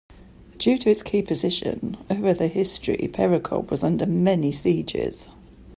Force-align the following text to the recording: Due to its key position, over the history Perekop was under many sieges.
Due 0.57 0.79
to 0.79 0.89
its 0.89 1.03
key 1.03 1.21
position, 1.21 1.95
over 2.09 2.33
the 2.33 2.47
history 2.47 3.07
Perekop 3.13 3.69
was 3.69 3.83
under 3.83 4.07
many 4.07 4.51
sieges. 4.51 5.29